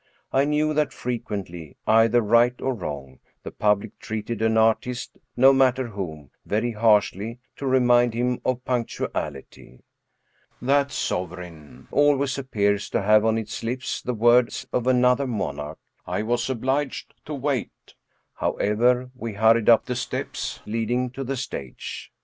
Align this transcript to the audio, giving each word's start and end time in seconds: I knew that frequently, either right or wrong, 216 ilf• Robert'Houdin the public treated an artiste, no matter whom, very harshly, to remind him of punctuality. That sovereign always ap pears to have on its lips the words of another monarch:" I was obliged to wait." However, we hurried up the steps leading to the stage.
I 0.33 0.45
knew 0.45 0.73
that 0.73 0.91
frequently, 0.93 1.77
either 1.85 2.21
right 2.21 2.59
or 2.59 2.73
wrong, 2.73 3.19
216 3.43 3.43
ilf• 3.43 3.43
Robert'Houdin 3.43 3.43
the 3.43 3.51
public 3.51 3.99
treated 3.99 4.41
an 4.41 4.57
artiste, 4.57 5.17
no 5.37 5.53
matter 5.53 5.87
whom, 5.89 6.31
very 6.43 6.71
harshly, 6.71 7.37
to 7.57 7.67
remind 7.67 8.15
him 8.15 8.39
of 8.43 8.65
punctuality. 8.65 9.83
That 10.59 10.91
sovereign 10.91 11.87
always 11.91 12.39
ap 12.39 12.49
pears 12.49 12.89
to 12.89 13.03
have 13.03 13.23
on 13.23 13.37
its 13.37 13.61
lips 13.63 14.01
the 14.01 14.15
words 14.15 14.65
of 14.73 14.87
another 14.87 15.27
monarch:" 15.27 15.77
I 16.07 16.23
was 16.23 16.49
obliged 16.49 17.13
to 17.25 17.35
wait." 17.35 17.93
However, 18.33 19.11
we 19.13 19.33
hurried 19.33 19.69
up 19.69 19.85
the 19.85 19.95
steps 19.95 20.61
leading 20.65 21.11
to 21.11 21.23
the 21.23 21.37
stage. 21.37 22.11